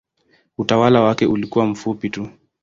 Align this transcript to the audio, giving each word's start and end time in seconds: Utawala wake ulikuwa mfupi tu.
Utawala 0.57 1.01
wake 1.01 1.25
ulikuwa 1.25 1.65
mfupi 1.65 2.09
tu. 2.09 2.29